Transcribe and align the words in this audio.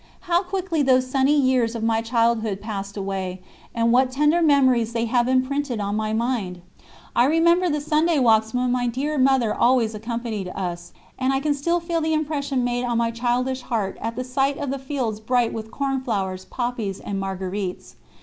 How 0.21 0.41
quickly 0.41 0.81
those 0.81 1.05
sunny 1.05 1.39
years 1.39 1.75
of 1.75 1.83
my 1.83 2.01
childhood 2.01 2.59
passed 2.59 2.97
away, 2.97 3.39
and 3.75 3.91
what 3.91 4.09
tender 4.09 4.41
memories 4.41 4.93
they 4.93 5.05
have 5.05 5.27
imprinted 5.27 5.79
on 5.79 5.95
my 5.95 6.11
mind! 6.11 6.61
I 7.15 7.25
remember 7.25 7.69
the 7.69 7.81
Sunday 7.81 8.17
walks 8.17 8.51
when 8.51 8.71
my 8.71 8.87
dear 8.87 9.19
Mother 9.19 9.53
always 9.53 9.93
accompanied 9.93 10.47
us; 10.55 10.91
and 11.19 11.31
I 11.31 11.39
can 11.39 11.53
still 11.53 11.79
feel 11.79 12.01
the 12.01 12.15
impression 12.15 12.63
made 12.63 12.83
on 12.83 12.97
my 12.97 13.11
childish 13.11 13.61
heart 13.61 13.95
at 14.01 14.15
the 14.15 14.23
sight 14.23 14.57
of 14.57 14.71
the 14.71 14.79
fields 14.79 15.19
bright 15.19 15.53
with 15.53 15.69
cornflowers, 15.69 16.45
poppies, 16.45 16.99
and 16.99 17.19
marguerites. 17.19 17.95